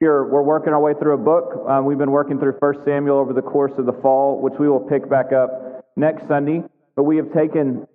[0.00, 1.68] We're, we're working our way through a book.
[1.68, 4.66] Um, we've been working through 1 Samuel over the course of the fall, which we
[4.66, 6.62] will pick back up next Sunday.
[6.96, 7.86] But we have taken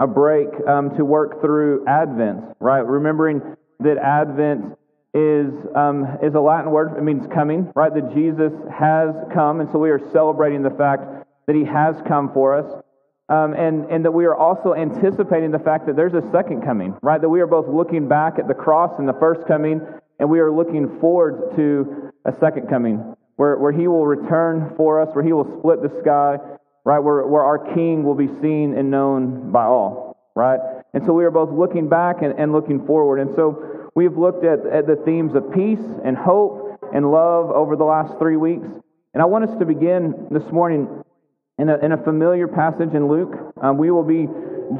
[0.00, 2.80] a break um, to work through Advent, right?
[2.80, 3.40] Remembering
[3.78, 4.76] that Advent
[5.14, 6.98] is, um, is a Latin word.
[6.98, 7.94] It means coming, right?
[7.94, 9.60] That Jesus has come.
[9.60, 11.04] And so we are celebrating the fact
[11.46, 12.82] that he has come for us.
[13.28, 16.96] Um, and, and that we are also anticipating the fact that there's a second coming,
[17.00, 17.20] right?
[17.20, 19.80] That we are both looking back at the cross and the first coming,
[20.18, 25.00] and we are looking forward to a second coming where, where he will return for
[25.00, 26.38] us, where he will split the sky,
[26.84, 26.98] right?
[26.98, 30.60] Where, where our king will be seen and known by all, right?
[30.92, 33.18] And so we are both looking back and, and looking forward.
[33.18, 37.74] And so we've looked at, at the themes of peace and hope and love over
[37.74, 38.66] the last three weeks.
[39.12, 41.02] And I want us to begin this morning
[41.58, 43.34] in a, in a familiar passage in Luke.
[43.60, 44.28] Um, we will be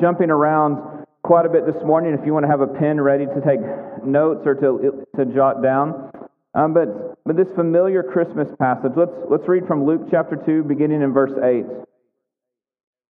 [0.01, 0.94] jumping around
[1.24, 3.59] quite a bit this morning if you want to have a pen ready to take
[4.05, 6.12] notes or to, to jot down.
[6.55, 11.00] Um, but, but this familiar Christmas passage, let's, let's read from Luke chapter 2, beginning
[11.00, 11.64] in verse 8.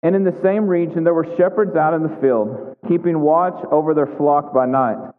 [0.05, 3.95] And in the same region there were shepherds out in the field, keeping watch over
[3.95, 5.13] their flock by night.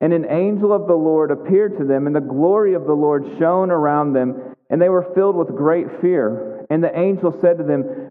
[0.00, 3.22] And an angel of the Lord appeared to them, and the glory of the Lord
[3.38, 6.64] shone around them, and they were filled with great fear.
[6.70, 8.09] And the angel said to them,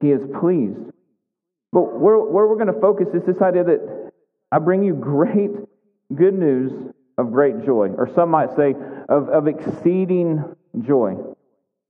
[0.00, 0.78] he is pleased.
[1.72, 4.12] But where, where we're going to focus is this idea that
[4.50, 5.50] I bring you great
[6.14, 8.74] good news of great joy, or some might say
[9.08, 10.42] of, of exceeding
[10.82, 11.14] joy.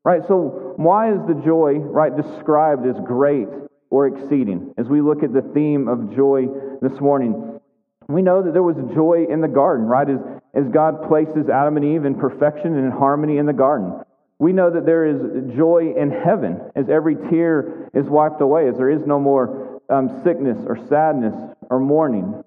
[0.04, 0.22] Right?
[0.26, 3.48] So, why is the joy, right, described as great
[3.90, 4.74] or exceeding?
[4.78, 6.46] As we look at the theme of joy
[6.80, 7.60] this morning,
[8.08, 10.08] we know that there was joy in the garden, right?
[10.08, 10.18] As,
[10.54, 14.00] as God places Adam and Eve in perfection and in harmony in the garden.
[14.40, 18.76] We know that there is joy in heaven as every tear is wiped away, as
[18.78, 21.34] there is no more um, sickness or sadness
[21.68, 22.42] or mourning.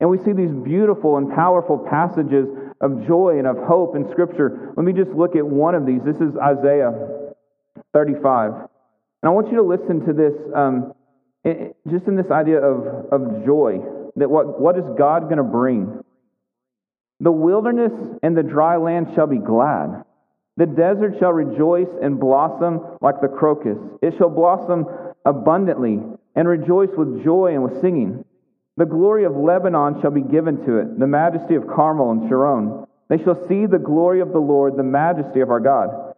[0.00, 2.48] And we see these beautiful and powerful passages
[2.80, 4.72] of joy and of hope in Scripture.
[4.76, 6.02] Let me just look at one of these.
[6.02, 6.90] This is Isaiah
[7.92, 8.52] 35.
[8.52, 8.68] And
[9.22, 10.94] I want you to listen to this um,
[11.88, 13.78] just in this idea of, of joy.
[14.16, 16.02] That what, what is God going to bring?
[17.20, 20.04] The wilderness and the dry land shall be glad.
[20.60, 23.78] The desert shall rejoice and blossom like the crocus.
[24.02, 24.84] It shall blossom
[25.24, 26.02] abundantly
[26.36, 28.26] and rejoice with joy and with singing.
[28.76, 32.86] The glory of Lebanon shall be given to it, the majesty of Carmel and Sharon.
[33.08, 36.14] They shall see the glory of the Lord, the majesty of our God.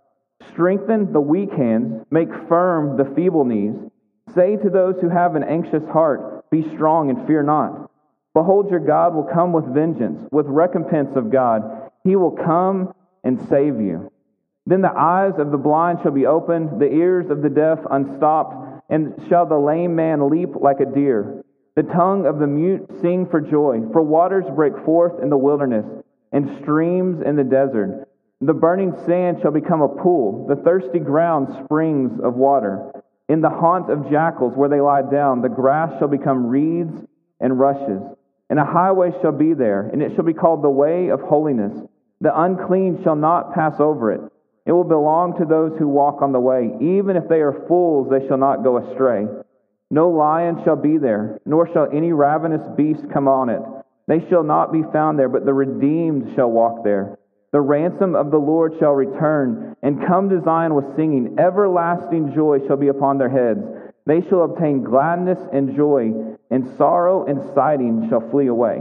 [0.50, 3.76] Strengthen the weak hands, make firm the feeble knees.
[4.34, 7.92] Say to those who have an anxious heart, Be strong and fear not.
[8.34, 11.92] Behold, your God will come with vengeance, with recompense of God.
[12.02, 12.92] He will come
[13.22, 14.11] and save you.
[14.66, 18.82] Then the eyes of the blind shall be opened, the ears of the deaf unstopped,
[18.88, 21.42] and shall the lame man leap like a deer.
[21.74, 25.86] The tongue of the mute sing for joy, for waters break forth in the wilderness,
[26.30, 28.08] and streams in the desert.
[28.40, 32.92] The burning sand shall become a pool, the thirsty ground springs of water.
[33.28, 36.92] In the haunt of jackals where they lie down, the grass shall become reeds
[37.40, 38.02] and rushes.
[38.50, 41.72] And a highway shall be there, and it shall be called the way of holiness.
[42.20, 44.31] The unclean shall not pass over it.
[44.64, 46.70] It will belong to those who walk on the way.
[46.80, 49.26] Even if they are fools, they shall not go astray.
[49.90, 53.62] No lion shall be there, nor shall any ravenous beast come on it.
[54.06, 57.18] They shall not be found there, but the redeemed shall walk there.
[57.52, 61.36] The ransom of the Lord shall return, and come to Zion with singing.
[61.38, 63.60] Everlasting joy shall be upon their heads.
[64.06, 66.12] They shall obtain gladness and joy,
[66.50, 68.80] and sorrow and sighing shall flee away.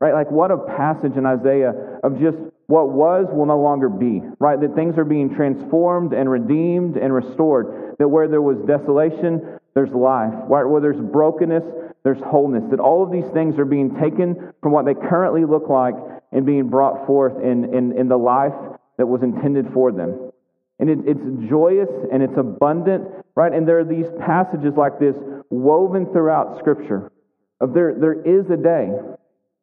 [0.00, 0.14] Right?
[0.14, 4.60] Like what a passage in Isaiah of just what was will no longer be, right?
[4.60, 7.96] That things are being transformed and redeemed and restored.
[7.98, 10.32] That where there was desolation, there's life.
[10.46, 11.64] Where there's brokenness,
[12.04, 12.64] there's wholeness.
[12.70, 15.94] That all of these things are being taken from what they currently look like
[16.32, 18.54] and being brought forth in, in, in the life
[18.98, 20.30] that was intended for them.
[20.78, 23.52] And it, it's joyous and it's abundant, right?
[23.52, 25.14] And there are these passages like this
[25.50, 27.12] woven throughout Scripture
[27.60, 28.90] of there, there is a day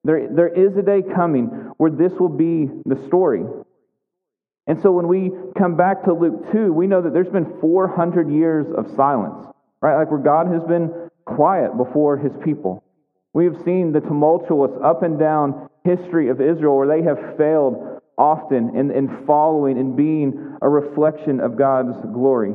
[0.03, 1.45] there, there is a day coming
[1.77, 3.43] where this will be the story.
[4.67, 8.31] And so when we come back to Luke 2, we know that there's been 400
[8.31, 9.47] years of silence,
[9.81, 9.97] right?
[9.97, 12.83] Like where God has been quiet before his people.
[13.33, 18.01] We have seen the tumultuous up and down history of Israel where they have failed
[18.17, 22.53] often in, in following and being a reflection of God's glory.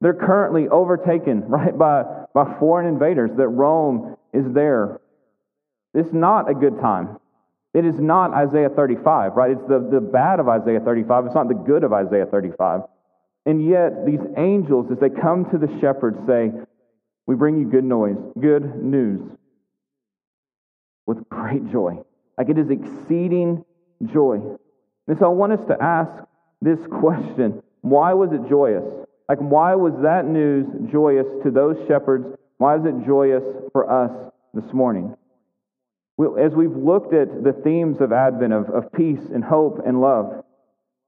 [0.00, 2.04] They're currently overtaken, right, by,
[2.34, 5.00] by foreign invaders, that Rome is there.
[5.94, 7.18] It's not a good time.
[7.72, 9.50] It is not Isaiah 35, right?
[9.52, 11.26] It's the, the bad of Isaiah 35.
[11.26, 12.82] It's not the good of Isaiah 35.
[13.46, 16.52] And yet, these angels, as they come to the shepherds, say,
[17.26, 19.20] We bring you good noise, good news,
[21.06, 21.98] with great joy.
[22.38, 23.64] Like it is exceeding
[24.12, 24.40] joy.
[25.06, 26.10] And so I want us to ask
[26.62, 28.84] this question Why was it joyous?
[29.28, 32.26] Like, why was that news joyous to those shepherds?
[32.58, 33.42] Why is it joyous
[33.72, 35.16] for us this morning?
[36.38, 40.44] As we've looked at the themes of Advent of, of peace and hope and love,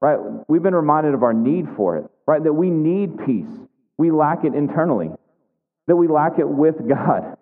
[0.01, 2.43] right, we've been reminded of our need for it, right?
[2.43, 3.47] That we need peace.
[3.97, 5.09] We lack it internally,
[5.87, 7.37] that we lack it with God,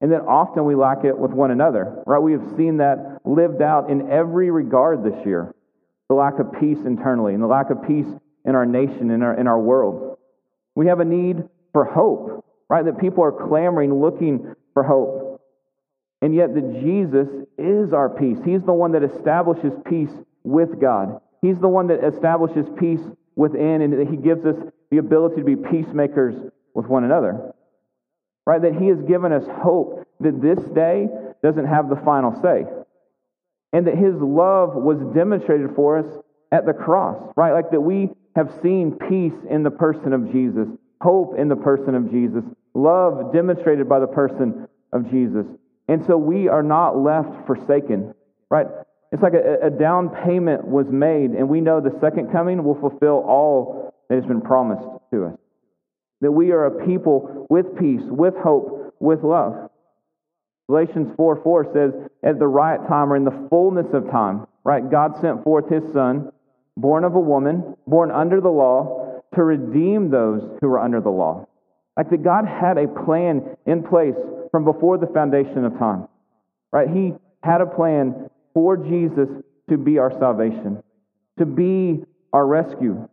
[0.00, 2.18] and that often we lack it with one another, right?
[2.18, 5.54] We have seen that lived out in every regard this year
[6.08, 8.06] the lack of peace internally and the lack of peace
[8.44, 10.18] in our nation, in our, in our world.
[10.74, 12.84] We have a need for hope, right?
[12.84, 15.33] That people are clamoring, looking for hope.
[16.22, 17.28] And yet, that Jesus
[17.58, 18.38] is our peace.
[18.44, 20.12] He's the one that establishes peace
[20.42, 21.20] with God.
[21.42, 23.00] He's the one that establishes peace
[23.36, 24.56] within, and that He gives us
[24.90, 26.34] the ability to be peacemakers
[26.72, 27.52] with one another.
[28.46, 28.62] Right?
[28.62, 31.08] That He has given us hope that this day
[31.42, 32.64] doesn't have the final say.
[33.72, 36.06] And that His love was demonstrated for us
[36.52, 37.52] at the cross, right?
[37.52, 40.68] Like that we have seen peace in the person of Jesus,
[41.00, 42.44] hope in the person of Jesus,
[42.74, 45.46] love demonstrated by the person of Jesus.
[45.88, 48.14] And so we are not left forsaken,
[48.50, 48.66] right?
[49.12, 52.80] It's like a, a, down payment was made, and we know the second coming will
[52.80, 55.38] fulfill all that has been promised to us.
[56.20, 59.70] That we are a people with peace, with hope, with love.
[60.68, 61.92] Galatians 4 4 says,
[62.22, 64.82] At the right time or in the fullness of time, right?
[64.90, 66.32] God sent forth his Son,
[66.76, 71.10] born of a woman, born under the law, to redeem those who were under the
[71.10, 71.46] law.
[71.96, 74.16] Like that God had a plan in place
[74.54, 76.06] from before the foundation of time.
[76.70, 76.88] Right?
[76.88, 79.28] He had a plan for Jesus
[79.68, 80.80] to be our salvation,
[81.40, 83.08] to be our rescue.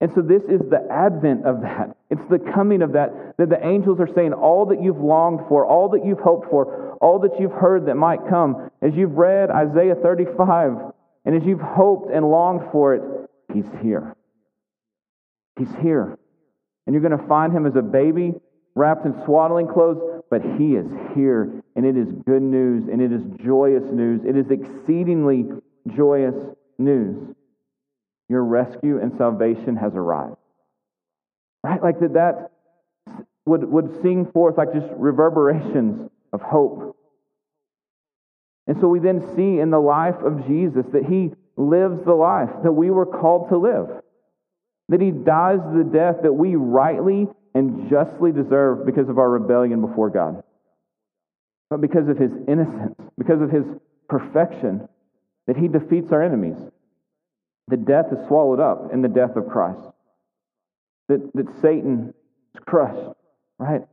[0.00, 1.96] And so this is the advent of that.
[2.08, 5.66] It's the coming of that, that the angels are saying all that you've longed for,
[5.66, 8.70] all that you've hoped for, all that you've heard that might come.
[8.80, 10.92] As you've read Isaiah 35,
[11.24, 13.02] and as you've hoped and longed for it,
[13.52, 14.14] He's here.
[15.58, 16.16] He's here.
[16.86, 18.34] And you're going to find Him as a baby
[18.76, 23.10] wrapped in swaddling clothes, but he is here, and it is good news, and it
[23.10, 24.20] is joyous news.
[24.24, 25.46] It is exceedingly
[25.96, 26.34] joyous
[26.78, 27.34] news.
[28.28, 30.36] Your rescue and salvation has arrived.
[31.64, 31.82] Right?
[31.82, 32.50] Like that, that
[33.46, 36.96] would, would sing forth like just reverberations of hope.
[38.66, 42.50] And so we then see in the life of Jesus that he lives the life
[42.62, 44.02] that we were called to live,
[44.90, 49.80] that he dies the death that we rightly and justly deserve because of our rebellion
[49.80, 50.42] before God.
[51.70, 53.64] But because of his innocence, because of his
[54.10, 54.86] perfection,
[55.46, 56.58] that he defeats our enemies.
[57.68, 59.80] The death is swallowed up in the death of Christ.
[61.08, 62.12] That, that Satan
[62.54, 63.16] is crushed,
[63.58, 63.86] right?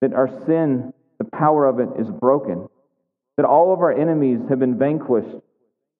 [0.00, 2.66] That our sin, the power of it, is broken.
[3.36, 5.36] That all of our enemies have been vanquished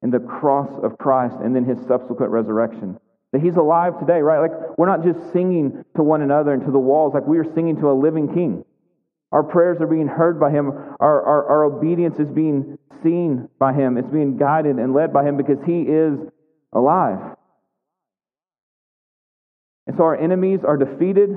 [0.03, 2.99] in the cross of Christ and then his subsequent resurrection.
[3.37, 4.41] That he's alive today, right?
[4.41, 7.45] Like we're not just singing to one another and to the walls, like we are
[7.55, 8.65] singing to a living king.
[9.31, 10.73] Our prayers are being heard by him.
[11.01, 13.99] Our, our, our obedience is being seen by him.
[13.99, 16.19] It's being guided and led by him because he is
[16.73, 17.37] alive.
[19.87, 21.29] And so our enemies are defeated.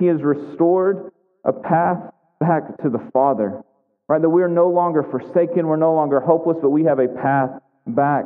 [0.00, 1.12] He has restored
[1.44, 2.10] a path
[2.40, 3.62] back to the Father.
[4.08, 4.20] Right?
[4.20, 7.50] That we are no longer forsaken, we're no longer hopeless, but we have a path
[7.86, 8.24] back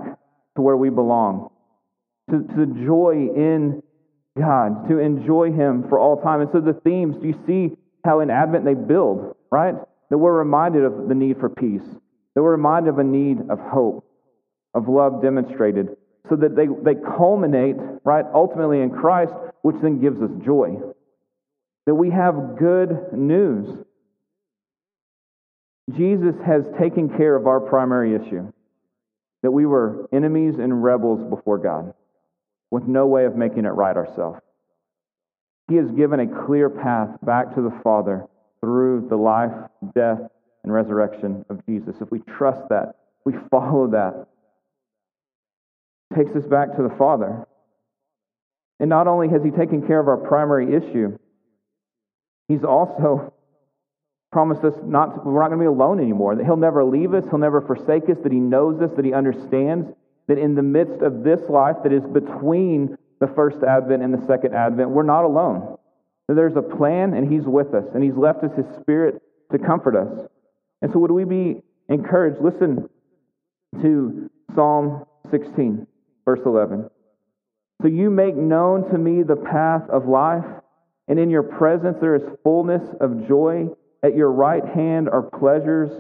[0.57, 1.51] to where we belong
[2.31, 3.83] to, to joy in
[4.39, 6.41] God, to enjoy Him for all time.
[6.41, 9.75] And so the themes, do you see how in Advent they build, right?
[10.11, 11.83] That we're reminded of the need for peace,
[12.35, 14.05] that we're reminded of a need of hope,
[14.75, 15.97] of love demonstrated,
[16.29, 19.33] so that they, they culminate, right, ultimately in Christ,
[19.63, 20.77] which then gives us joy.
[21.87, 23.85] That we have good news.
[25.97, 28.53] Jesus has taken care of our primary issue
[29.43, 31.95] that we were enemies and rebels before God
[32.71, 34.41] with no way of making it right ourselves.
[35.69, 38.27] He has given a clear path back to the Father
[38.61, 39.53] through the life,
[39.95, 40.21] death,
[40.63, 41.97] and resurrection of Jesus.
[42.01, 44.27] If we trust that, we follow that,
[46.17, 47.47] takes us back to the Father.
[48.79, 51.19] And not only has He taken care of our primary issue,
[52.49, 53.33] He's also
[54.33, 57.15] promised us not to, we're not going to be alone anymore, that He'll never leave
[57.15, 59.87] us, He'll never forsake us, that He knows us, that He understands,
[60.31, 64.25] that in the midst of this life that is between the first advent and the
[64.29, 65.77] second advent, we're not alone.
[66.29, 69.21] That there's a plan and He's with us, and He's left us His Spirit
[69.51, 70.29] to comfort us.
[70.83, 72.41] And so, would we be encouraged?
[72.41, 72.89] Listen
[73.83, 75.85] to Psalm 16,
[76.25, 76.89] verse 11.
[77.83, 80.47] So you make known to me the path of life,
[81.09, 83.67] and in your presence there is fullness of joy.
[84.05, 85.91] At your right hand are pleasures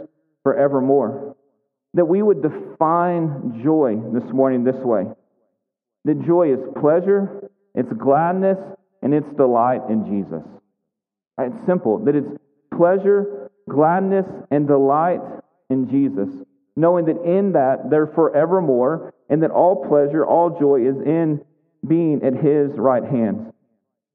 [0.44, 1.34] forevermore.
[1.94, 5.06] That we would define joy this morning this way
[6.06, 8.58] that joy is pleasure, it's gladness,
[9.02, 10.42] and it's delight in Jesus.
[11.38, 12.28] It's simple that it's
[12.74, 15.20] pleasure, gladness, and delight
[15.68, 16.28] in Jesus,
[16.76, 21.44] knowing that in that they're forevermore, and that all pleasure, all joy is in
[21.86, 23.52] being at His right hand.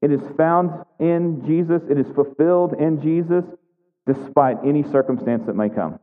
[0.02, 3.44] It is found in Jesus, it is fulfilled in Jesus,
[4.06, 5.98] despite any circumstance that may come.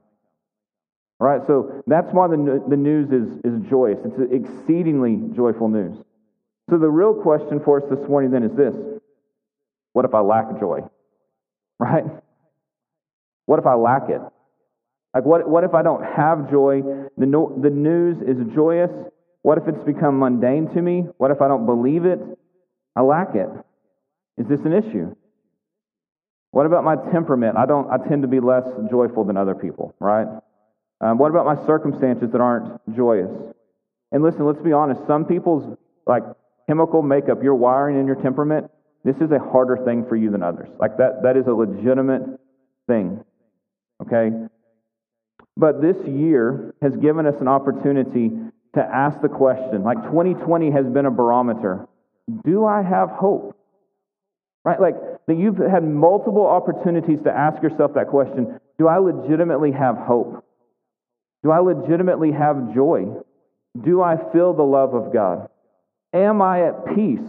[1.20, 4.00] All right, so that's why the, the news is, is joyous.
[4.04, 5.96] It's exceedingly joyful news.
[6.70, 8.76] So the real question for us this morning then is this
[9.94, 10.80] What if I lack joy?
[11.80, 12.06] Right?
[13.46, 14.22] What if I lack it?
[15.14, 16.82] Like, what, what if I don't have joy?
[17.18, 18.90] The, no, the news is joyous.
[19.44, 21.06] What if it's become mundane to me?
[21.18, 22.20] What if I don't believe it?
[22.96, 23.50] I lack it.
[24.38, 25.16] Is this an issue?
[26.52, 27.58] What about my temperament?
[27.58, 27.90] I don't.
[27.92, 30.28] I tend to be less joyful than other people, right?
[31.04, 33.30] Um, what about my circumstances that aren't joyous?
[34.14, 35.02] And listen, let's be honest.
[35.06, 36.24] Some people's like
[36.68, 38.72] chemical makeup, your wiring and your temperament,
[39.04, 40.70] this is a harder thing for you than others.
[40.80, 42.40] Like that, that is a legitimate
[42.88, 43.22] thing.
[44.02, 44.32] Okay?
[45.58, 48.32] But this year has given us an opportunity
[48.76, 49.84] to ask the question.
[49.84, 51.86] Like 2020 has been a barometer.
[52.46, 53.58] Do I have hope?
[54.64, 54.80] Right?
[54.80, 54.96] Like
[55.28, 58.58] that you've had multiple opportunities to ask yourself that question.
[58.80, 60.43] Do I legitimately have hope?
[61.44, 63.08] Do I legitimately have joy?
[63.82, 65.50] Do I feel the love of God?
[66.14, 67.20] Am I at peace?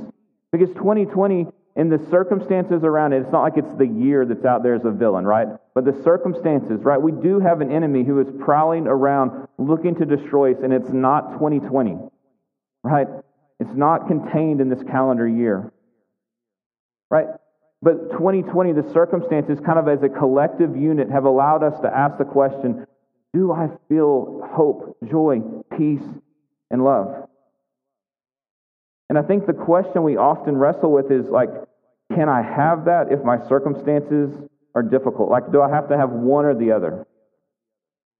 [0.53, 4.63] Because 2020 and the circumstances around it, it's not like it's the year that's out
[4.63, 5.49] there as a villain, right?
[5.75, 7.01] But the circumstances, right?
[7.01, 10.91] We do have an enemy who is prowling around looking to destroy us, and it's
[10.91, 11.99] not 2020,
[12.85, 13.09] right?
[13.59, 15.73] It's not contained in this calendar year,
[17.11, 17.27] right?
[17.83, 22.19] But 2020, the circumstances, kind of as a collective unit, have allowed us to ask
[22.19, 22.87] the question
[23.35, 25.41] do I feel hope, joy,
[25.77, 26.07] peace,
[26.71, 27.29] and love?
[29.09, 31.51] And I think the question we often wrestle with is like,
[32.15, 34.31] can I have that if my circumstances
[34.75, 35.31] are difficult?
[35.31, 37.07] Like, do I have to have one or the other?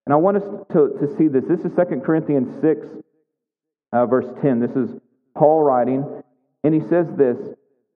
[0.07, 0.43] And I want us
[0.73, 1.45] to, to see this.
[1.45, 2.87] This is 2 Corinthians 6,
[3.93, 4.61] uh, verse 10.
[4.61, 4.91] This is
[5.35, 6.23] Paul writing,
[6.63, 7.39] and he says this.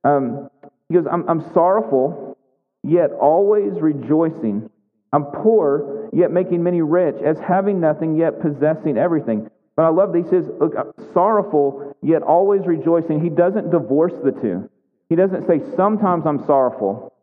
[0.05, 0.49] Um,
[0.89, 2.39] he goes, I'm, I'm sorrowful,
[2.83, 4.71] yet always rejoicing.
[5.13, 9.51] I'm poor, yet making many rich, as having nothing, yet possessing everything.
[9.77, 10.75] But I love that he says, look,
[11.15, 13.23] sorrowful, yet always rejoicing.
[13.23, 14.69] He doesn't divorce the two.
[15.09, 17.15] He doesn't say, sometimes I'm sorrowful,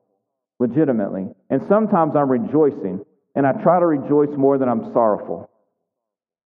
[0.60, 5.50] legitimately, and sometimes I'm rejoicing, and I try to rejoice more than I'm sorrowful.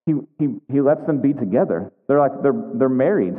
[0.05, 1.91] He, he, he lets them be together.
[2.07, 3.35] They're like, they're, they're married.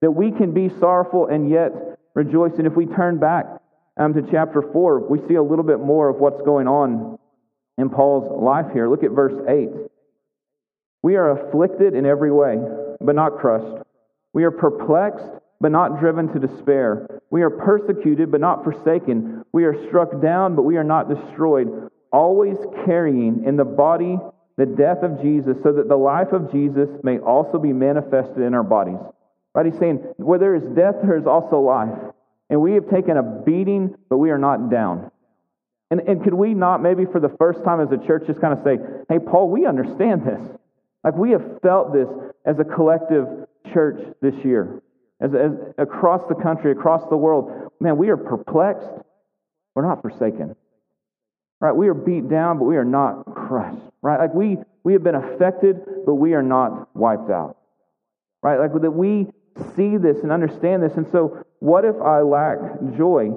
[0.00, 1.72] That we can be sorrowful and yet
[2.14, 2.52] rejoice.
[2.58, 3.44] And if we turn back
[3.98, 7.17] um, to chapter 4, we see a little bit more of what's going on
[7.78, 8.88] in Paul's life here.
[8.88, 9.68] Look at verse 8.
[11.02, 12.58] We are afflicted in every way,
[13.00, 13.82] but not crushed.
[14.32, 15.30] We are perplexed,
[15.60, 17.20] but not driven to despair.
[17.30, 19.44] We are persecuted, but not forsaken.
[19.52, 21.88] We are struck down, but we are not destroyed.
[22.12, 24.18] Always carrying in the body
[24.56, 28.54] the death of Jesus, so that the life of Jesus may also be manifested in
[28.54, 28.98] our bodies.
[29.54, 29.66] Right?
[29.66, 31.96] He's saying, where there is death, there is also life.
[32.50, 35.12] And we have taken a beating, but we are not down.
[35.90, 38.52] And, and could we not, maybe for the first time as a church, just kind
[38.52, 38.78] of say,
[39.08, 40.40] hey, Paul, we understand this.
[41.02, 42.08] Like we have felt this
[42.44, 43.26] as a collective
[43.72, 44.82] church this year,
[45.20, 47.70] as, as across the country, across the world.
[47.80, 48.88] Man, we are perplexed.
[49.74, 50.56] We're not forsaken.
[51.60, 51.72] Right?
[51.72, 53.82] We are beat down, but we are not crushed.
[54.02, 54.18] Right?
[54.18, 57.56] Like we we have been affected, but we are not wiped out.
[58.42, 58.58] Right?
[58.58, 59.26] Like that we
[59.76, 60.94] see this and understand this.
[60.96, 62.58] And so, what if I lack
[62.96, 63.30] joy?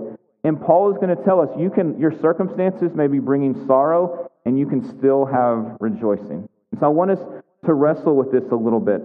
[0.44, 4.32] And Paul is going to tell us you can your circumstances may be bringing sorrow,
[4.46, 6.50] and you can still have rejoicing.
[6.72, 7.20] And so I want us
[7.66, 9.02] to wrestle with this a little bit.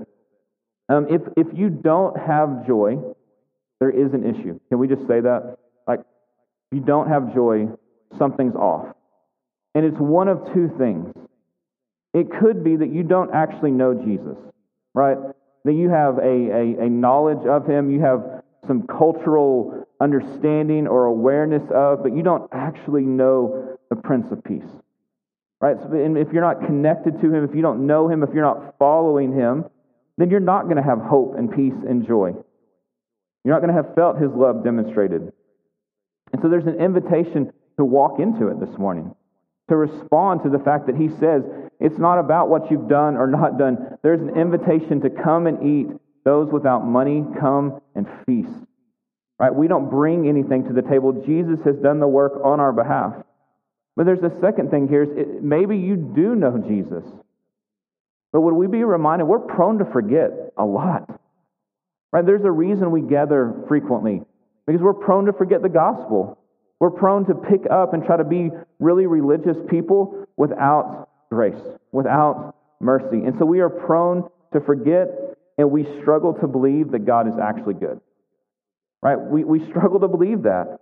[0.88, 2.98] Um, if if you don't have joy,
[3.80, 4.58] there is an issue.
[4.68, 5.58] Can we just say that?
[5.86, 7.68] Like, if you don't have joy,
[8.18, 8.94] something's off.
[9.74, 11.12] And it's one of two things.
[12.14, 14.38] It could be that you don't actually know Jesus,
[14.94, 15.18] right?
[15.64, 21.06] That you have a, a, a knowledge of him, you have some cultural understanding or
[21.06, 24.62] awareness of, but you don't actually know the Prince of Peace.
[25.60, 25.76] Right?
[25.80, 28.74] So if you're not connected to him, if you don't know him, if you're not
[28.78, 29.64] following him,
[30.18, 32.32] then you're not going to have hope and peace and joy.
[33.44, 35.32] You're not going to have felt his love demonstrated.
[36.32, 39.14] And so there's an invitation to walk into it this morning,
[39.68, 41.42] to respond to the fact that he says
[41.78, 43.98] it's not about what you've done or not done.
[44.02, 45.96] There's an invitation to come and eat.
[46.24, 48.65] Those without money, come and feast.
[49.38, 49.54] Right?
[49.54, 51.24] We don't bring anything to the table.
[51.26, 53.14] Jesus has done the work on our behalf.
[53.94, 55.02] But there's a second thing here.
[55.02, 57.04] Is maybe you do know Jesus.
[58.32, 61.20] But would we be reminded we're prone to forget a lot.
[62.12, 62.24] Right?
[62.24, 64.22] There's a reason we gather frequently
[64.66, 66.38] because we're prone to forget the gospel.
[66.80, 71.60] We're prone to pick up and try to be really religious people without grace,
[71.92, 73.24] without mercy.
[73.24, 75.08] And so we are prone to forget
[75.58, 78.00] and we struggle to believe that God is actually good.
[79.02, 79.18] Right?
[79.18, 80.78] We, we struggle to believe that.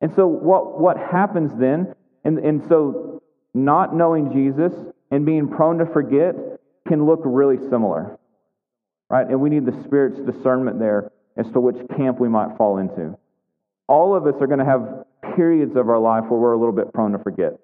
[0.00, 1.94] And so what, what happens then,
[2.24, 3.22] and, and so
[3.54, 4.72] not knowing Jesus
[5.10, 6.34] and being prone to forget
[6.88, 8.18] can look really similar.
[9.10, 9.26] Right?
[9.26, 13.16] And we need the Spirit's discernment there as to which camp we might fall into.
[13.88, 15.04] All of us are going to have
[15.36, 17.58] periods of our life where we're a little bit prone to forget.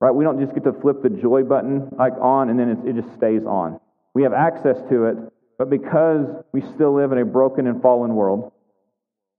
[0.00, 0.12] Right?
[0.12, 3.14] We don't just get to flip the joy button like on and then it just
[3.14, 3.80] stays on.
[4.14, 5.16] We have access to it,
[5.58, 8.52] but because we still live in a broken and fallen world,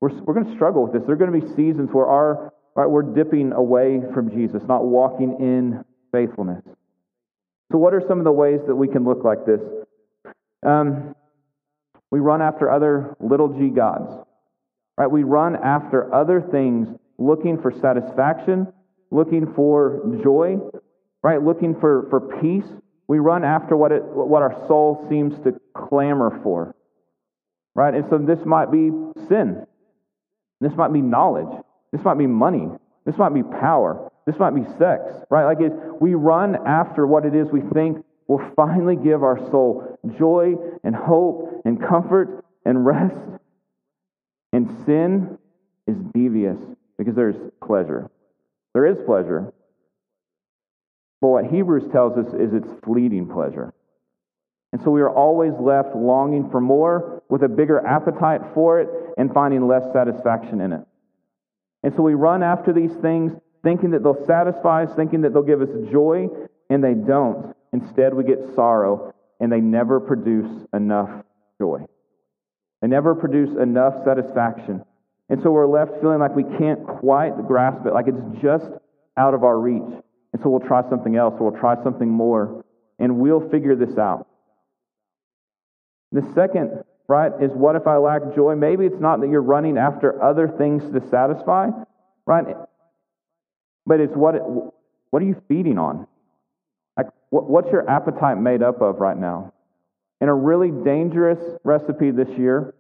[0.03, 1.03] we're, we're going to struggle with this.
[1.05, 4.83] There are going to be seasons where our, right, we're dipping away from Jesus, not
[4.83, 5.81] walking in
[6.11, 6.61] faithfulness.
[7.71, 9.61] So, what are some of the ways that we can look like this?
[10.61, 11.15] Um,
[12.11, 14.11] we run after other little g gods.
[14.97, 15.09] Right?
[15.09, 18.73] We run after other things looking for satisfaction,
[19.09, 20.57] looking for joy,
[21.23, 21.41] right?
[21.41, 22.69] Looking for, for peace.
[23.07, 26.75] We run after what, it, what our soul seems to clamor for.
[27.73, 27.93] Right?
[27.93, 28.91] And so this might be
[29.29, 29.65] sin.
[30.61, 31.63] This might be knowledge.
[31.91, 32.69] This might be money.
[33.05, 34.11] This might be power.
[34.25, 35.03] This might be sex.
[35.29, 35.45] Right?
[35.45, 39.99] Like it, we run after what it is we think will finally give our soul
[40.17, 43.15] joy and hope and comfort and rest.
[44.53, 45.37] And sin
[45.87, 46.57] is devious
[46.97, 48.09] because there's pleasure.
[48.73, 49.51] There is pleasure.
[51.21, 53.72] But what Hebrews tells us is it's fleeting pleasure.
[54.73, 58.89] And so we are always left longing for more with a bigger appetite for it
[59.17, 60.81] and finding less satisfaction in it.
[61.83, 63.33] And so we run after these things
[63.63, 66.27] thinking that they'll satisfy us, thinking that they'll give us joy,
[66.71, 67.55] and they don't.
[67.71, 71.23] Instead, we get sorrow, and they never produce enough
[71.61, 71.85] joy.
[72.81, 74.83] They never produce enough satisfaction.
[75.29, 78.69] And so we're left feeling like we can't quite grasp it, like it's just
[79.17, 80.01] out of our reach.
[80.33, 82.65] And so we'll try something else, or we'll try something more,
[82.97, 84.27] and we'll figure this out.
[86.13, 88.55] The second, right, is what if I lack joy?
[88.55, 91.69] Maybe it's not that you're running after other things to satisfy,
[92.27, 92.45] right?
[93.87, 94.35] But it's what,
[95.09, 96.07] what are you feeding on?
[96.95, 99.53] Like, what's your appetite made up of right now?
[100.21, 102.75] And a really dangerous recipe this year,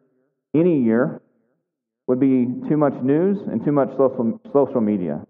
[0.53, 1.19] any year,
[2.05, 5.25] would be too much news and too much social, social media.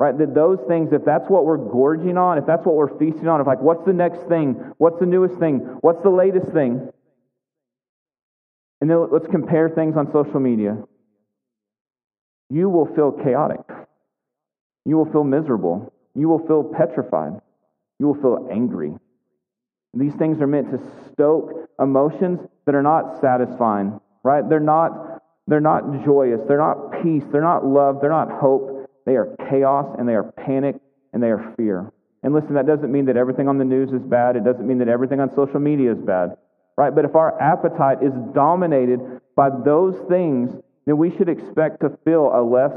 [0.00, 0.16] Right?
[0.16, 3.42] That those things, if that's what we're gorging on, if that's what we're feasting on,
[3.42, 4.54] if like, what's the next thing?
[4.78, 5.58] What's the newest thing?
[5.82, 6.88] What's the latest thing?
[8.80, 10.78] And then let's compare things on social media.
[12.48, 13.60] You will feel chaotic.
[14.86, 15.92] You will feel miserable.
[16.14, 17.34] You will feel petrified.
[17.98, 18.94] You will feel angry.
[19.92, 20.80] These things are meant to
[21.12, 24.48] stoke emotions that are not satisfying, right?
[24.48, 26.40] They're not, they're not joyous.
[26.48, 27.24] They're not peace.
[27.30, 28.00] They're not love.
[28.00, 28.79] They're not hope.
[29.06, 30.76] They are chaos and they are panic
[31.12, 31.92] and they are fear.
[32.22, 34.36] And listen, that doesn't mean that everything on the news is bad.
[34.36, 36.36] It doesn't mean that everything on social media is bad,
[36.76, 36.94] right?
[36.94, 39.00] But if our appetite is dominated
[39.34, 40.50] by those things,
[40.86, 42.72] then we should expect to feel a less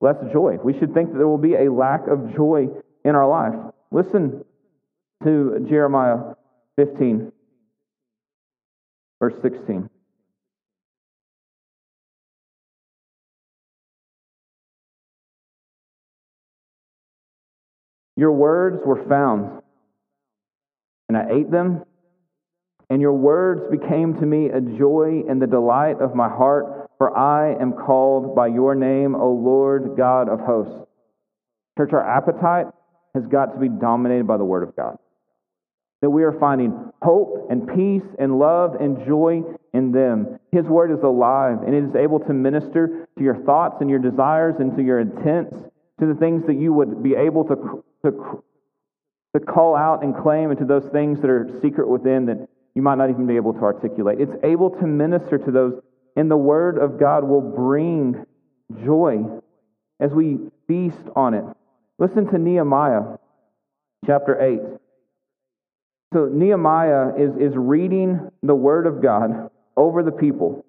[0.00, 0.56] less joy.
[0.62, 2.68] We should think that there will be a lack of joy
[3.04, 3.54] in our life.
[3.90, 4.44] Listen
[5.24, 6.34] to Jeremiah
[6.76, 7.32] 15,
[9.20, 9.90] verse 16.
[18.20, 19.62] Your words were found,
[21.08, 21.84] and I ate them,
[22.90, 26.90] and your words became to me a joy and the delight of my heart.
[26.98, 30.86] For I am called by your name, O Lord God of hosts.
[31.78, 32.66] Church, our appetite
[33.14, 34.98] has got to be dominated by the Word of God.
[36.02, 40.38] That we are finding hope and peace and love and joy in them.
[40.52, 43.98] His Word is alive and it is able to minister to your thoughts and your
[43.98, 45.56] desires and to your intents,
[46.00, 48.42] to the things that you would be able to, to,
[49.34, 52.82] to call out and claim, and to those things that are secret within that you
[52.82, 54.20] might not even be able to articulate.
[54.20, 55.80] It's able to minister to those
[56.16, 58.26] and the Word of God will bring
[58.84, 59.24] joy
[60.00, 61.44] as we feast on it.
[61.98, 63.18] Listen to Nehemiah
[64.06, 64.60] chapter 8.
[66.12, 70.64] So Nehemiah is, is reading the word of God over the people.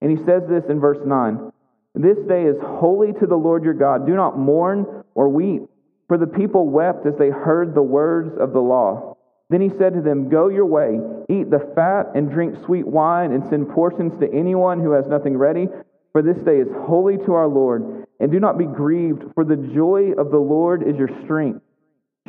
[0.00, 1.52] And he says this in verse 9
[1.94, 4.06] This day is holy to the Lord your God.
[4.06, 5.62] Do not mourn or weep.
[6.08, 9.16] For the people wept as they heard the words of the law.
[9.50, 13.32] Then he said to them, Go your way, eat the fat, and drink sweet wine,
[13.32, 15.68] and send portions to anyone who has nothing ready.
[16.12, 18.06] For this day is holy to our Lord.
[18.20, 21.60] And do not be grieved, for the joy of the Lord is your strength.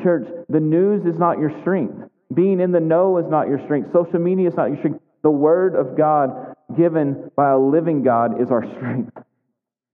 [0.03, 2.09] Church, the news is not your strength.
[2.33, 3.91] Being in the know is not your strength.
[3.91, 4.99] Social media is not your strength.
[5.23, 9.17] The Word of God, given by a living God, is our strength.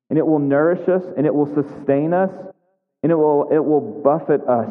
[0.09, 2.29] And it will nourish us, and it will sustain us,
[3.05, 4.67] and it will, it will buffet us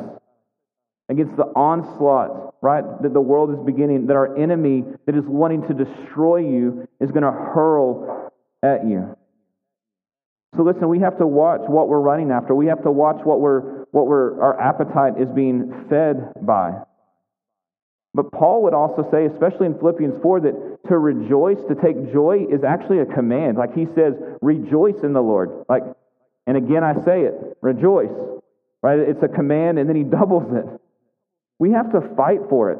[1.09, 5.63] against the onslaught, right, that the world is beginning, that our enemy that is wanting
[5.69, 9.17] to destroy you is going to hurl at you.
[10.57, 12.57] So listen, we have to watch what we're running after.
[12.57, 16.73] We have to watch what we're what we're our appetite is being fed by.
[18.15, 22.47] But Paul would also say, especially in Philippians 4, that to rejoice, to take joy
[22.51, 23.59] is actually a command.
[23.59, 25.51] Like he says, rejoice in the Lord.
[25.69, 25.85] Like,
[26.47, 28.11] and again I say it, rejoice.
[28.83, 28.99] Right?
[28.99, 30.67] It's a command and then he doubles it.
[31.59, 32.79] We have to fight for it.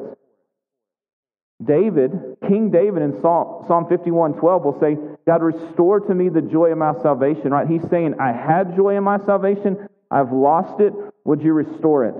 [1.63, 2.11] David,
[2.47, 6.77] King David in Psalm 51 12 will say, God, restore to me the joy of
[6.77, 7.67] my salvation, right?
[7.67, 10.93] He's saying, I had joy in my salvation, I've lost it.
[11.23, 12.15] Would you restore it?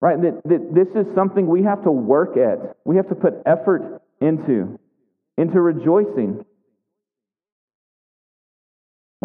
[0.00, 0.20] Right?
[0.22, 2.76] That, that this is something we have to work at.
[2.84, 4.78] We have to put effort into,
[5.36, 6.44] into rejoicing.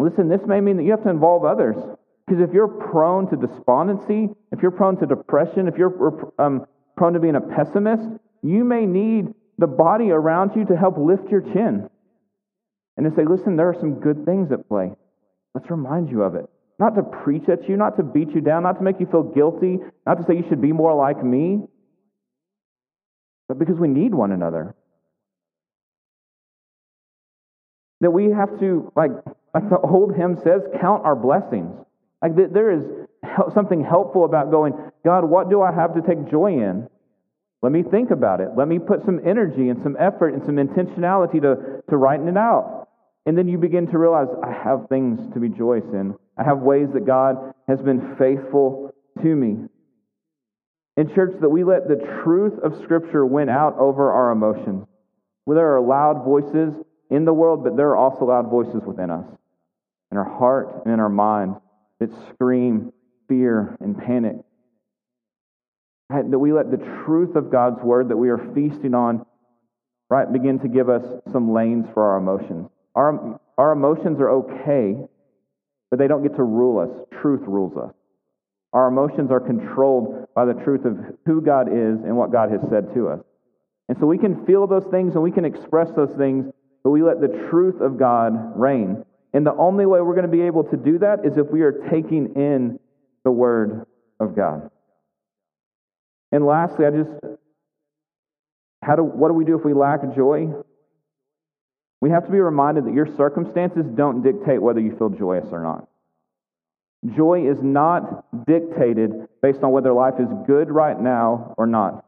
[0.02, 1.76] Listen, this may mean that you have to involve others.
[2.26, 7.12] Because if you're prone to despondency, if you're prone to depression, if you're um, prone
[7.12, 8.08] to being a pessimist,
[8.42, 11.88] you may need the body around you to help lift your chin
[12.96, 14.92] and to say, listen, there are some good things at play.
[15.54, 16.46] Let's remind you of it.
[16.78, 19.22] Not to preach at you, not to beat you down, not to make you feel
[19.22, 21.62] guilty, not to say you should be more like me,
[23.48, 24.74] but because we need one another.
[28.02, 29.12] That we have to, like,
[29.54, 31.72] like the old hymn says, count our blessings.
[32.20, 32.84] Like there is
[33.54, 36.88] something helpful about going, God, what do I have to take joy in?
[37.62, 38.50] Let me think about it.
[38.56, 42.36] Let me put some energy and some effort and some intentionality to, to writing it
[42.36, 42.88] out.
[43.24, 46.14] And then you begin to realize, I have things to rejoice in.
[46.36, 49.68] I have ways that God has been faithful to me.
[50.96, 54.86] In church, that we let the truth of Scripture win out over our emotions.
[55.46, 56.74] Well, there are loud voices
[57.12, 59.26] in the world, but there are also loud voices within us,
[60.10, 61.54] in our heart and in our mind,
[62.00, 62.92] that scream
[63.28, 64.36] fear and panic
[66.20, 69.24] that we let the truth of God's word that we are feasting on,
[70.10, 72.68] right, begin to give us some lanes for our emotions.
[72.94, 74.96] Our, our emotions are okay,
[75.90, 76.90] but they don't get to rule us.
[77.22, 77.94] Truth rules us.
[78.74, 82.60] Our emotions are controlled by the truth of who God is and what God has
[82.70, 83.20] said to us.
[83.88, 86.52] And so we can feel those things and we can express those things,
[86.84, 89.04] but we let the truth of God reign.
[89.32, 91.62] And the only way we're going to be able to do that is if we
[91.62, 92.78] are taking in
[93.24, 93.86] the Word
[94.20, 94.70] of God.
[96.32, 97.10] And lastly, I just,
[98.82, 100.48] how do, what do we do if we lack joy?
[102.00, 105.62] We have to be reminded that your circumstances don't dictate whether you feel joyous or
[105.62, 105.88] not.
[107.16, 112.04] Joy is not dictated based on whether life is good right now or not.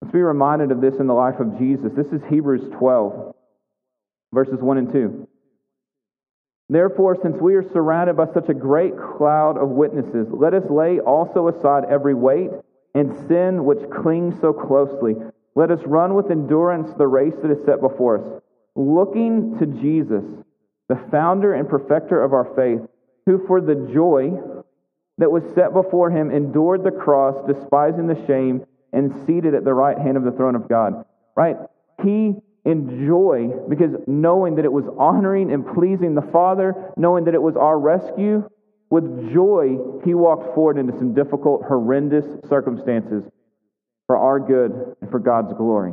[0.00, 1.92] Let's be reminded of this in the life of Jesus.
[1.96, 3.34] This is Hebrews 12,
[4.32, 5.28] verses 1 and 2.
[6.70, 11.00] Therefore, since we are surrounded by such a great cloud of witnesses, let us lay
[11.00, 12.50] also aside every weight
[12.94, 15.14] and sin which clings so closely.
[15.54, 18.42] Let us run with endurance the race that is set before us,
[18.76, 20.24] looking to Jesus,
[20.88, 22.80] the founder and perfecter of our faith,
[23.24, 24.32] who for the joy
[25.16, 29.74] that was set before him endured the cross, despising the shame, and seated at the
[29.74, 31.04] right hand of the throne of God.
[31.34, 31.56] Right?
[32.02, 32.36] He
[32.68, 37.56] enjoyed because knowing that it was honoring and pleasing the Father, knowing that it was
[37.56, 38.48] our rescue,
[38.90, 43.24] with joy, he walked forward into some difficult, horrendous circumstances
[44.06, 45.92] for our good and for God's glory.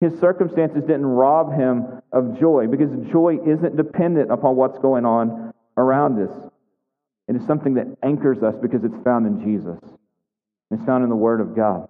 [0.00, 5.52] His circumstances didn't rob him of joy because joy isn't dependent upon what's going on
[5.76, 6.50] around us.
[7.28, 9.78] It is something that anchors us because it's found in Jesus.
[10.70, 11.88] It's found in the Word of God.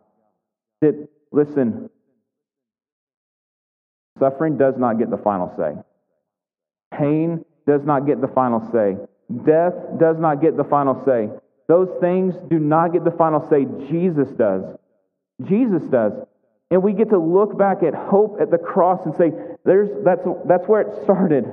[0.83, 1.91] That, listen,
[4.19, 5.75] suffering does not get the final say.
[6.97, 8.97] Pain does not get the final say.
[9.45, 11.29] Death does not get the final say.
[11.69, 13.65] Those things do not get the final say.
[13.89, 14.63] Jesus does.
[15.43, 16.13] Jesus does.
[16.71, 19.33] And we get to look back at hope at the cross and say,
[19.65, 21.45] There's, that's, that's where it started.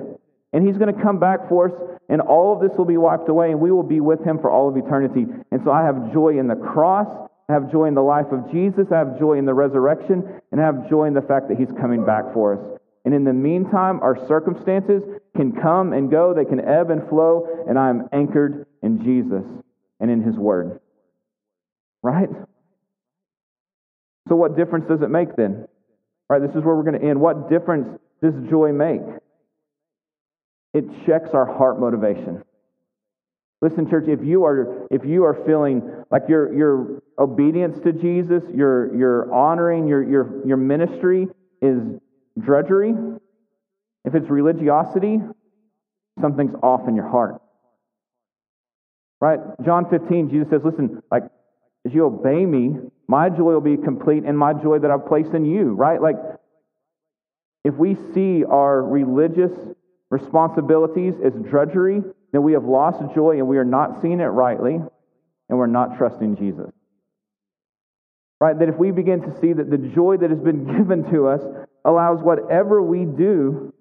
[0.54, 3.28] And he's going to come back for us, and all of this will be wiped
[3.28, 5.26] away, and we will be with him for all of eternity.
[5.52, 7.08] And so I have joy in the cross,
[7.50, 8.88] I have joy in the life of Jesus.
[8.92, 10.42] I have joy in the resurrection.
[10.52, 12.80] And I have joy in the fact that he's coming back for us.
[13.06, 15.04] And in the meantime, our circumstances
[15.36, 19.44] can come and go, they can ebb and flow, and I am anchored in Jesus
[20.00, 20.80] and in his word.
[22.02, 22.30] Right?
[24.30, 25.68] So, what difference does it make then?
[26.30, 27.20] Right, this is where we're going to end.
[27.20, 29.02] What difference does joy make?
[30.74, 32.44] It checks our heart motivation.
[33.64, 38.44] Listen, church, if you are if you are feeling like your your obedience to Jesus,
[38.54, 41.30] your your honoring, your your your ministry
[41.62, 41.80] is
[42.38, 42.94] drudgery,
[44.04, 45.22] if it's religiosity,
[46.20, 47.42] something's off in your heart.
[49.22, 49.40] Right?
[49.64, 51.24] John 15, Jesus says, listen, like
[51.86, 52.76] as you obey me,
[53.08, 56.02] my joy will be complete and my joy that I've placed in you, right?
[56.02, 56.18] Like,
[57.64, 59.54] if we see our religious
[60.10, 62.02] responsibilities as drudgery,
[62.34, 65.98] then we have lost joy and we are not seeing it rightly and we're not
[65.98, 66.72] trusting Jesus.
[68.42, 68.58] Right?
[68.58, 71.42] That if we begin to see that the joy that has been given to us
[71.86, 73.72] allows whatever we do,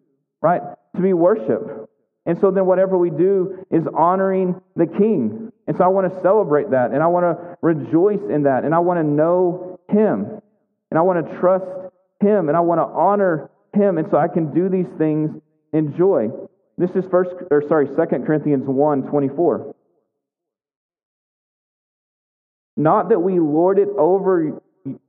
[0.43, 0.61] right,
[0.95, 1.89] to be worship.
[2.27, 5.51] And so then whatever we do is honoring the King.
[5.67, 8.75] And so I want to celebrate that and I want to rejoice in that and
[8.75, 10.41] I want to know Him
[10.91, 11.65] and I want to trust
[12.21, 13.97] Him and I want to honor Him.
[13.97, 15.31] And so I can do these things
[15.73, 16.29] in joy.
[16.83, 19.73] This is first or sorry, Second Corinthians 1 24.
[22.77, 24.61] Not that we lord it over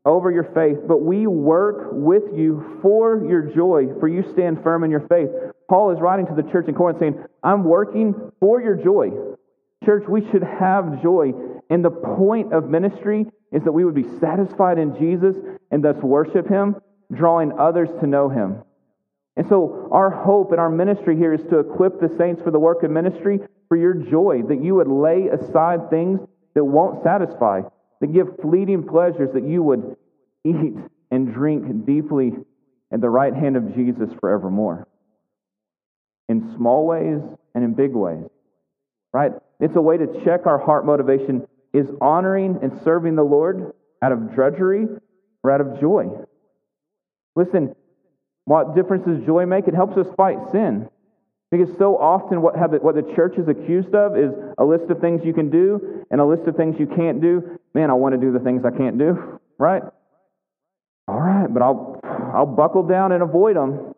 [0.05, 4.83] over your faith, but we work with you for your joy, for you stand firm
[4.83, 5.29] in your faith.
[5.67, 9.09] Paul is writing to the church in Corinth saying, I'm working for your joy.
[9.83, 11.31] Church, we should have joy.
[11.71, 15.35] And the point of ministry is that we would be satisfied in Jesus
[15.71, 16.75] and thus worship him,
[17.11, 18.61] drawing others to know him.
[19.35, 22.59] And so, our hope and our ministry here is to equip the saints for the
[22.59, 26.19] work of ministry for your joy, that you would lay aside things
[26.53, 27.61] that won't satisfy,
[27.99, 29.97] that give fleeting pleasures, that you would
[30.43, 30.75] eat
[31.09, 32.33] and drink deeply
[32.91, 34.87] at the right hand of Jesus forevermore.
[36.29, 37.21] In small ways
[37.55, 38.25] and in big ways.
[39.11, 39.31] Right?
[39.59, 41.47] It's a way to check our heart motivation.
[41.73, 44.85] Is honoring and serving the Lord out of drudgery
[45.43, 46.09] or out of joy?
[47.35, 47.75] Listen,
[48.45, 49.67] what difference does joy make?
[49.67, 50.89] It helps us fight sin.
[51.51, 54.99] Because so often, what, the, what the church is accused of is a list of
[54.99, 57.59] things you can do and a list of things you can't do.
[57.75, 59.83] Man, I want to do the things I can't do, right?
[61.07, 61.99] All right, but I'll,
[62.33, 63.93] I'll buckle down and avoid them.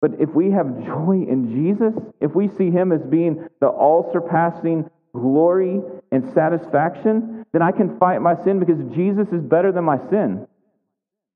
[0.00, 4.10] But if we have joy in Jesus, if we see Him as being the all
[4.12, 9.84] surpassing glory and satisfaction, then I can fight my sin because Jesus is better than
[9.84, 10.48] my sin.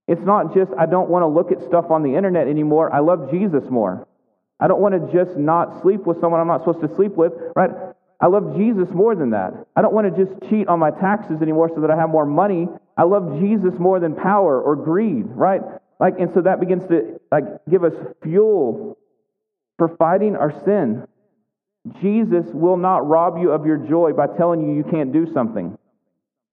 [0.08, 2.94] It's not just, I don't want to look at stuff on the internet anymore.
[2.94, 4.06] I love Jesus more.
[4.60, 7.32] I don't want to just not sleep with someone I'm not supposed to sleep with,
[7.54, 7.70] right?
[8.20, 9.52] I love Jesus more than that.
[9.74, 12.24] I don't want to just cheat on my taxes anymore so that I have more
[12.24, 12.68] money.
[12.96, 15.60] I love Jesus more than power or greed, right?
[16.00, 17.92] Like, and so that begins to like give us
[18.22, 18.96] fuel
[19.76, 21.06] for fighting our sin.
[22.00, 25.76] Jesus will not rob you of your joy by telling you you can't do something.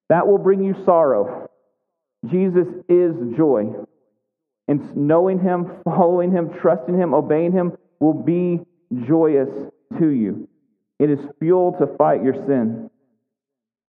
[0.09, 1.49] That will bring you sorrow.
[2.29, 3.73] Jesus is joy.
[4.67, 8.61] And knowing Him, following Him, trusting Him, obeying Him will be
[9.07, 9.49] joyous
[9.99, 10.47] to you.
[10.99, 12.89] It is fuel to fight your sin.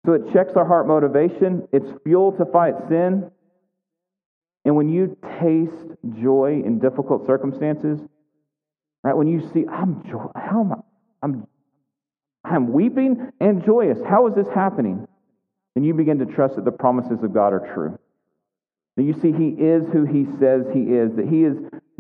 [0.07, 1.67] So it checks our heart motivation.
[1.73, 3.31] It's fuel to fight sin.
[4.65, 7.99] And when you taste joy in difficult circumstances,
[9.03, 9.17] right?
[9.17, 10.77] When you see, I'm joy, how am I?
[11.23, 11.47] I'm,
[12.45, 13.99] I'm weeping and joyous.
[14.09, 15.07] How is this happening?
[15.75, 17.99] Then you begin to trust that the promises of God are true.
[19.01, 21.17] That you see He is who He says He is.
[21.17, 21.57] That He is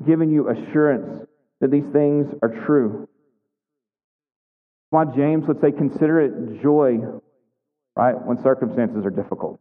[0.06, 1.26] giving you assurance
[1.62, 3.08] that these things are true.
[4.90, 6.98] Why James would say, consider it joy,
[7.96, 9.58] right, when circumstances are difficult.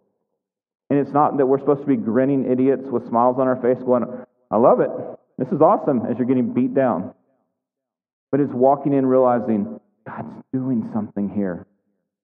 [0.90, 3.82] And it's not that we're supposed to be grinning idiots with smiles on our face
[3.86, 4.04] going,
[4.52, 4.90] I love it.
[5.38, 7.14] This is awesome as you're getting beat down.
[8.34, 11.68] But it's walking in realizing God's doing something here.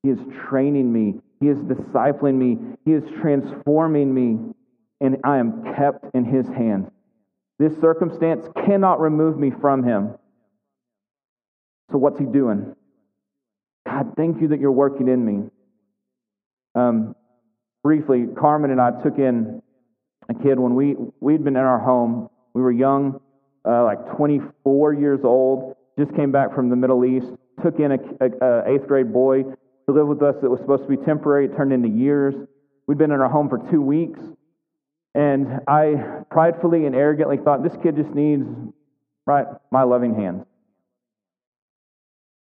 [0.04, 1.22] He is training me.
[1.40, 2.58] He is discipling me.
[2.84, 4.52] He is transforming me.
[5.02, 6.92] And I am kept in His hand.
[7.58, 10.16] This circumstance cannot remove me from him.
[11.92, 12.76] So, what's he doing?
[13.88, 15.50] God, thank you that you're working in me.
[16.74, 17.16] Um,
[17.84, 19.62] briefly, Carmen and I took in
[20.28, 22.30] a kid when we, we'd been in our home.
[22.54, 23.22] We were young,
[23.66, 27.28] uh, like 24 years old, just came back from the Middle East,
[27.64, 30.98] took in a, eighth grade boy to live with us that was supposed to be
[30.98, 31.46] temporary.
[31.46, 32.34] It turned into years.
[32.88, 34.20] We'd been in our home for two weeks.
[35.16, 38.46] And I pridefully and arrogantly thought, this kid just needs,
[39.26, 40.46] right, my loving hand.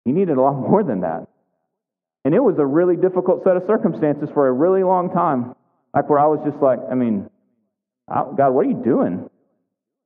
[0.04, 1.28] He needed a lot more than that.
[2.26, 5.54] And it was a really difficult set of circumstances for a really long time.
[5.94, 7.30] Like where I was just like, I mean,
[8.14, 9.30] oh, God, what are you doing?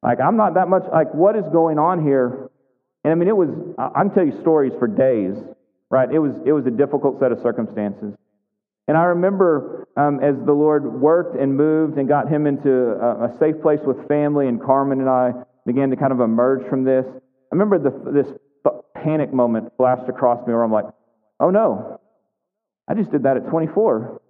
[0.00, 2.48] Like, I'm not that much, like, what is going on here?
[3.02, 5.34] And I mean, it was, I can tell you stories for days,
[5.90, 6.08] right?
[6.10, 8.14] It was, it was a difficult set of circumstances.
[8.88, 13.26] And I remember um, as the Lord worked and moved and got him into a,
[13.26, 15.32] a, safe place with family, and Carmen and I
[15.66, 17.04] began to kind of emerge from this.
[17.06, 18.26] I remember the, this
[19.02, 20.86] panic moment flashed across me where I'm like,
[21.40, 22.00] oh no,
[22.88, 24.20] I just did that at 24.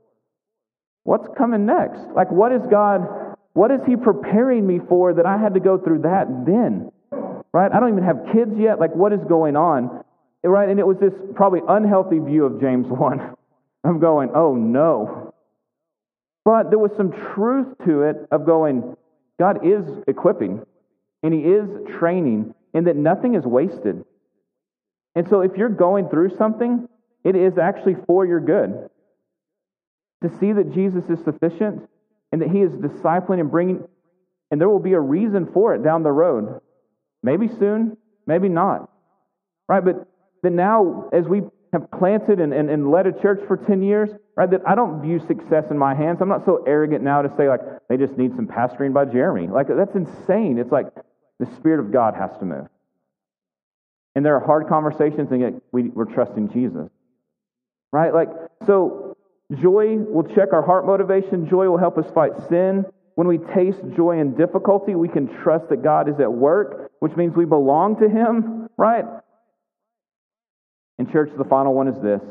[1.05, 2.01] What's coming next?
[2.15, 5.79] Like, what is God, what is He preparing me for that I had to go
[5.79, 6.93] through that then?
[7.53, 7.71] Right?
[7.73, 8.81] I don't even have kids yet.
[8.81, 10.05] Like, what is going on?
[10.45, 10.69] Right?
[10.69, 13.35] And it was this probably unhealthy view of James 1.
[13.85, 15.35] I'm going, oh no.
[16.45, 18.97] But there was some truth to it of going,
[19.38, 20.64] God is equipping
[21.23, 21.68] and He is
[21.99, 24.05] training, and that nothing is wasted.
[25.14, 26.88] And so if you're going through something,
[27.23, 28.88] it is actually for your good.
[30.23, 31.88] To see that Jesus is sufficient
[32.33, 33.85] and that He is discipling and bringing,
[34.51, 36.61] and there will be a reason for it down the road.
[37.23, 38.90] Maybe soon, maybe not.
[39.68, 39.85] Right?
[39.85, 40.09] But,
[40.42, 41.42] but now, as we
[41.73, 45.01] have planted and, and, and led a church for 10 years, right, that I don't
[45.01, 46.19] view success in my hands.
[46.21, 49.49] I'm not so arrogant now to say, like, they just need some pastoring by Jeremy.
[49.49, 50.59] Like, that's insane.
[50.59, 50.87] It's like
[51.39, 52.67] the Spirit of God has to move.
[54.15, 56.91] And there are hard conversations, and yet we, we're trusting Jesus.
[57.91, 58.13] Right?
[58.13, 58.29] Like,
[58.67, 59.17] so
[59.61, 61.49] joy will check our heart motivation.
[61.49, 62.85] Joy will help us fight sin.
[63.15, 67.17] When we taste joy in difficulty, we can trust that God is at work, which
[67.17, 69.05] means we belong to Him, right?
[71.03, 72.23] And, church, the final one is this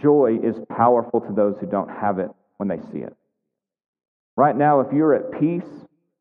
[0.00, 3.16] joy is powerful to those who don't have it when they see it.
[4.36, 5.68] Right now, if you're at peace,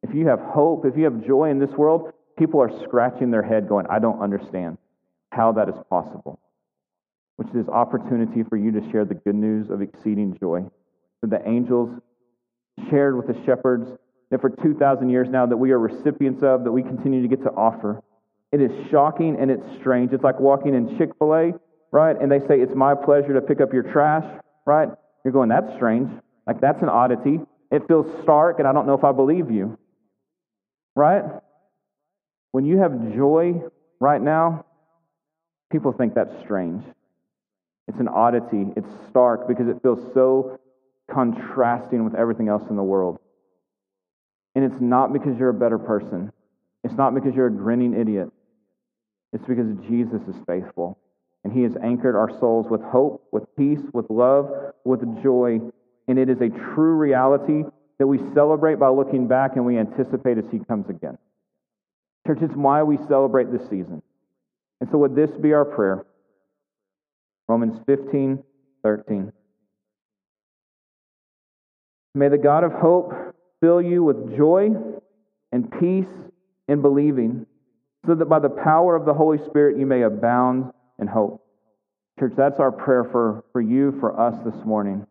[0.01, 3.43] if you have hope, if you have joy in this world, people are scratching their
[3.43, 4.79] head going, I don't understand
[5.31, 6.39] how that is possible.
[7.35, 10.65] Which is opportunity for you to share the good news of exceeding joy
[11.21, 12.01] that the angels
[12.89, 13.91] shared with the shepherds
[14.31, 17.43] that for 2,000 years now that we are recipients of, that we continue to get
[17.43, 18.01] to offer.
[18.51, 20.13] It is shocking and it's strange.
[20.13, 21.51] It's like walking in Chick fil A,
[21.91, 22.15] right?
[22.19, 24.25] And they say, It's my pleasure to pick up your trash,
[24.65, 24.89] right?
[25.23, 26.09] You're going, That's strange.
[26.47, 27.41] Like, that's an oddity.
[27.71, 29.77] It feels stark, and I don't know if I believe you,
[30.95, 31.23] right?
[32.53, 33.61] When you have joy
[33.99, 34.65] right now,
[35.69, 36.83] people think that's strange.
[37.89, 38.67] It's an oddity.
[38.77, 40.59] It's stark because it feels so
[41.11, 43.19] contrasting with everything else in the world.
[44.55, 46.31] And it's not because you're a better person.
[46.83, 48.29] It's not because you're a grinning idiot.
[49.37, 50.97] It's because Jesus is faithful.
[51.43, 54.49] And he has anchored our souls with hope, with peace, with love,
[54.83, 55.59] with joy.
[56.07, 57.63] And it is a true reality
[57.99, 61.19] that we celebrate by looking back and we anticipate as he comes again.
[62.25, 64.01] Church, it's why we celebrate this season.
[64.81, 66.03] And so would this be our prayer?
[67.47, 68.43] Romans 15,
[68.83, 69.31] 13.
[72.15, 73.13] May the God of hope
[73.61, 74.69] fill you with joy
[75.51, 76.05] and peace
[76.67, 77.45] in believing,
[78.07, 81.43] so that by the power of the Holy Spirit you may abound in hope.
[82.17, 85.05] Church, that's our prayer for, for you, for us this morning.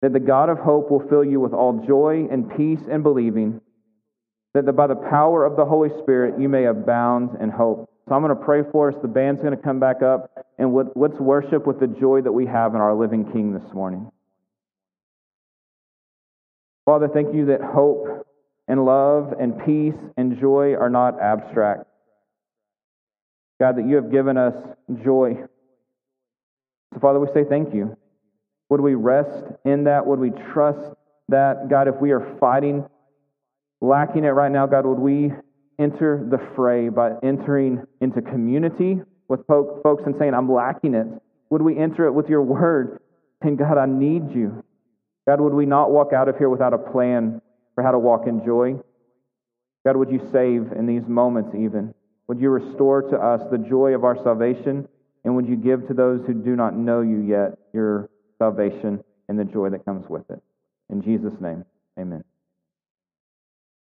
[0.00, 3.60] That the God of hope will fill you with all joy and peace in believing,
[4.54, 7.88] that by the power of the Holy Spirit you may abound in hope.
[8.08, 8.96] So I'm going to pray for us.
[9.02, 12.46] The band's going to come back up, and let's worship with the joy that we
[12.46, 14.10] have in our living King this morning.
[16.86, 18.26] Father, thank you that hope
[18.66, 21.84] and love and peace and joy are not abstract.
[23.60, 24.54] God, that you have given us
[25.04, 25.34] joy.
[26.92, 27.96] So, Father, we say thank you.
[28.70, 30.06] Would we rest in that?
[30.06, 30.80] Would we trust
[31.28, 31.68] that?
[31.68, 32.84] God, if we are fighting,
[33.80, 35.32] lacking it right now, God, would we
[35.78, 41.06] enter the fray by entering into community with folks and saying, I'm lacking it?
[41.50, 43.00] Would we enter it with your word,
[43.42, 44.64] And God, I need you?
[45.28, 47.40] God, would we not walk out of here without a plan
[47.80, 48.78] for how to walk in joy.
[49.86, 51.94] God, would you save in these moments even?
[52.30, 54.86] Would you restore to us the joy of our salvation?
[55.24, 59.36] And would you give to those who do not know you yet your salvation and
[59.36, 60.40] the joy that comes with it?
[60.90, 61.64] In Jesus' name,
[61.98, 62.22] amen.